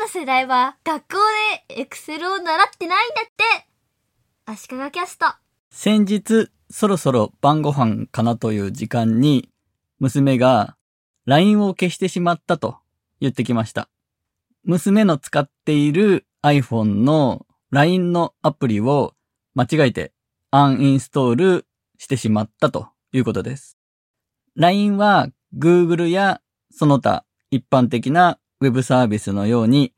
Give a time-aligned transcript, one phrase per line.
[0.00, 1.18] の世代は学校
[1.68, 3.66] でエクセルを習ってないんだって。
[4.46, 5.26] 足利キャスト。
[5.70, 9.50] 先日、そろそろ晩ご飯かなという時間に、
[9.98, 10.74] 娘が
[11.26, 12.78] LINE を消してしまったと
[13.20, 13.90] 言ってきました。
[14.64, 19.12] 娘の使っている iPhone の LINE のアプリを
[19.54, 20.12] 間違えて
[20.50, 21.66] アンインストール
[21.98, 23.76] してしまったということです。
[24.56, 26.40] LINE は Google や
[26.70, 29.92] その他一般的なウェブサービスのように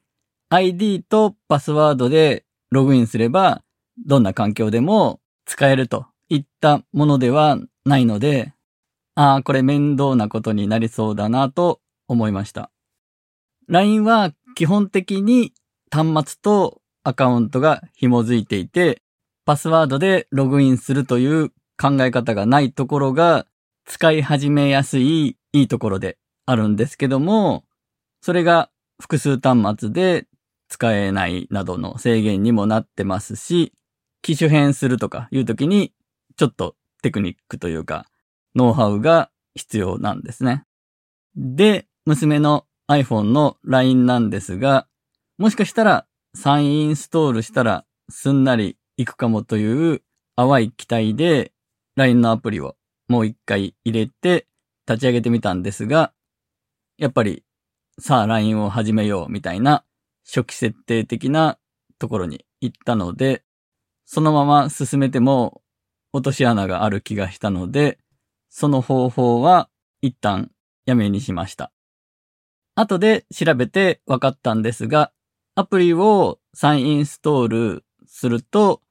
[0.51, 3.63] ID とパスワードでログインすれば
[4.07, 8.55] どんな環境でも使えるといったものではないので、
[9.15, 12.71] ああ、これ面倒なことになりそうだなと思いました。
[13.69, 15.53] LINE は基本的に
[15.91, 19.03] 端末とアカウントが紐づいていて、
[19.45, 21.51] パスワードでログインするという
[21.81, 23.47] 考え方がないところが
[23.85, 27.65] 使い始めやすいいいところであるんですけども、
[28.23, 30.27] それが複数端末で
[30.69, 33.73] 使えないなどの制限にもなってますし、
[34.23, 35.93] 機種変するとかいう時に
[36.37, 38.07] ちょっとテクニックというか
[38.55, 40.65] ノウハウが必要なんですね。
[41.35, 44.87] で、娘の iPhone の LINE なんですが、
[45.37, 50.03] もしかしたら再インストールしたらすんなりいくかもという
[50.37, 51.53] 淡い期待で
[51.97, 52.77] LINE のアプリを
[53.09, 54.47] もう一回入れて
[54.87, 56.13] 立ち上げてみたんですが、
[56.99, 57.45] やっぱり
[58.05, 59.85] さあ LINE を始めようみたいな
[60.27, 61.57] 初期設定的な
[62.01, 63.45] ところに行ったので、
[64.07, 65.63] そのまま進めても
[66.13, 68.01] 落とし穴がある気がしたので、
[68.49, 69.69] その方法は
[70.01, 70.51] 一旦
[70.85, 71.71] やめにしました。
[72.75, 75.13] 後で調べて分かったんですが、
[75.55, 78.83] アプリを再インストールすると、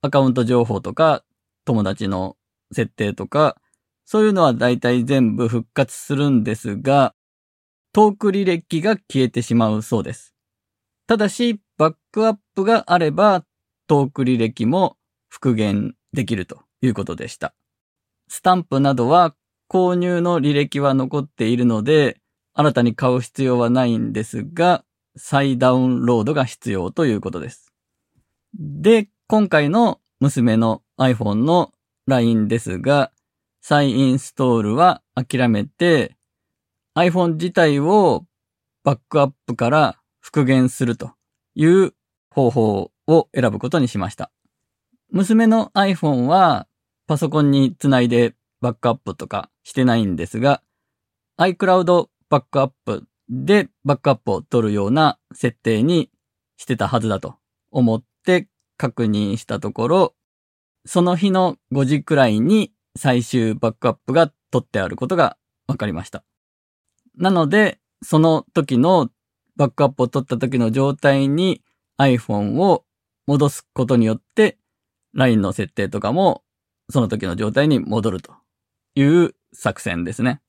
[0.00, 1.24] アカウント情報とか、
[1.66, 2.38] 友達の
[2.72, 3.58] 設定とか、
[4.06, 7.14] そういうのはだいたい全部復活するんですが、
[7.96, 10.34] トーク履歴が消えてしまうそうです。
[11.06, 13.46] ただし、バックアップがあれば、
[13.86, 14.98] トーク履歴も
[15.30, 17.54] 復元できるということでした。
[18.28, 19.34] スタンプなどは
[19.70, 22.20] 購入の履歴は残っているので、
[22.52, 24.84] 新たに買う必要はないんですが、
[25.16, 27.72] 再ダウンロードが必要ということです。
[28.52, 31.72] で、今回の娘の iPhone の
[32.06, 33.10] LINE ですが、
[33.62, 36.15] 再インストールは諦めて、
[36.96, 38.24] iPhone 自体を
[38.82, 41.12] バックアップから復元すると
[41.54, 41.92] いう
[42.30, 44.30] 方法を選ぶことにしました。
[45.10, 46.66] 娘の iPhone は
[47.06, 50.62] パソコンにつないでバックアップとかしてないんですが、
[51.38, 56.10] iCloud バックアップでバックアップを取るような設定に
[56.56, 57.36] してたはずだと
[57.70, 58.48] 思って
[58.78, 60.14] 確認したところ、
[60.86, 65.36] その日の5時くらいに最終バックアップが取ってあることが
[65.66, 66.24] 分かりました。
[67.16, 69.10] なので、その時の
[69.56, 71.62] バックアップを取った時の状態に
[71.98, 72.84] iPhone を
[73.26, 74.58] 戻すことによって
[75.14, 76.42] LINE の設定とかも
[76.90, 78.32] その時の状態に戻ると
[78.94, 80.40] いう作戦ですね。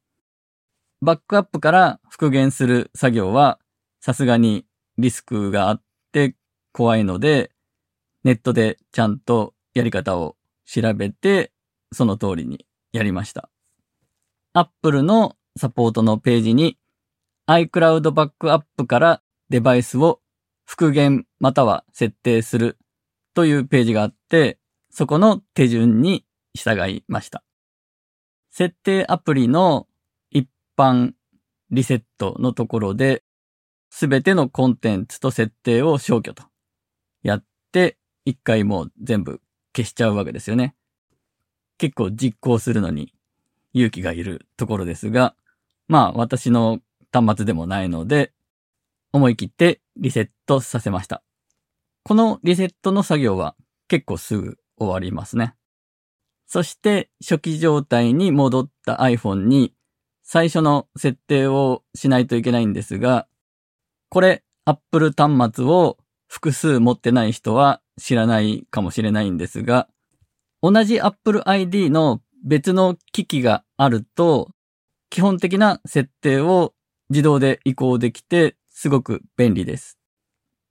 [1.02, 3.60] バックアップから復元する作業は
[4.02, 4.66] さすがに
[4.98, 6.36] リスクがあって
[6.74, 7.52] 怖いので
[8.24, 10.36] ネットでちゃんとやり方を
[10.66, 11.52] 調べて
[11.94, 13.50] その通りにやりました。
[14.54, 16.78] Apple のサポートのページに
[17.48, 20.20] iCloud バックアップからデバイスを
[20.66, 22.78] 復元または設定する
[23.34, 24.60] というページがあって、
[24.90, 27.44] そこの手順に従いました。
[28.52, 29.88] 設定アプリの
[30.32, 31.14] 一般
[31.72, 33.24] リセットのところで、
[33.90, 36.44] すべてのコンテンツと設定を消去と
[37.24, 39.40] やって、一回もう全部
[39.76, 40.76] 消しちゃうわけですよね。
[41.78, 43.14] 結構実行するのに
[43.74, 45.36] 勇気がいるところですが、
[45.88, 46.80] まあ私の
[47.12, 48.34] 端末でもないので、
[49.14, 51.24] 思い切ってリセットさせました。
[52.04, 53.56] このリセットの作業は
[53.88, 55.56] 結構すぐ終わりますね。
[56.46, 59.74] そして初期状態に戻った iPhone に
[60.24, 63.28] 最初の設定をしないといけないんですが、
[64.10, 65.98] これ Apple 端末を
[66.28, 69.88] 複数持ってない人は知らないかもしれないんですが、
[70.62, 74.50] 同じ Apple ID の別の機器があると、
[75.10, 76.74] 基本的な設定を
[77.10, 79.98] 自動で移行できてすごく便利です。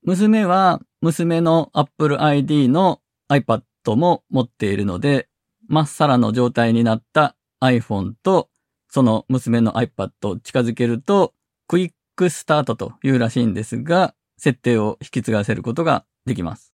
[0.03, 3.01] 娘は娘の Apple ID の
[3.31, 3.63] iPad
[3.97, 5.29] も持っているので、
[5.69, 8.51] まっさらの状態になった iPhone と
[8.97, 11.35] その娘の iPad を近づけると、
[11.69, 16.73] クイックスタートというらしいんですが、設定を引き継がせることができます。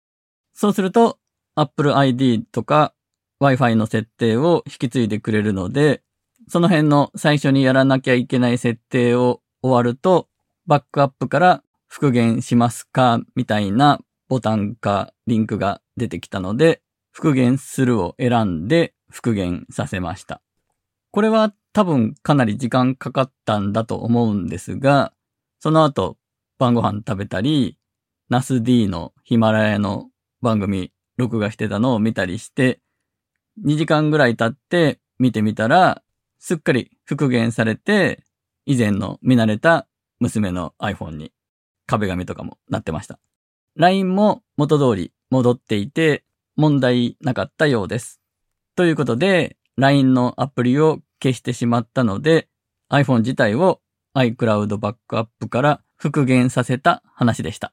[0.55, 1.19] そうすると、
[1.57, 2.95] Apple ID とか
[3.43, 6.03] Wi-Fi の設定を引き継いでくれるので、
[6.49, 10.29] その辺の最初にやらなきゃいけない設定を終わると、
[10.67, 16.83] バックアップから復元しますかみたいなボタンかリンクが出てきたので、
[17.13, 20.43] 復元するを選んで復元させました。
[21.11, 25.13] これは多分かなり時間かかったんだと思うんですが、
[25.61, 26.17] その後
[26.59, 27.79] 晩ご飯食べたり、
[28.29, 30.11] ナス D のヒマラヤの
[30.43, 32.81] 番組録画してたのを見たりして、
[33.65, 36.03] 2時間ぐらい経って見てみたら、
[36.47, 38.23] すっかり復元されて、
[38.67, 39.89] 以前の見慣れた
[40.21, 41.33] 娘の iPhone に
[41.87, 43.19] 壁紙とかもなってました。
[43.75, 46.23] LINE も元通り戻っていて
[46.55, 48.21] 問題なかったようです。
[48.77, 52.49] ということで、LINE のアプリを消してしまったので、
[52.91, 53.81] iPhone 自体を
[54.15, 57.73] iCloud バックアップから復元させた話でした。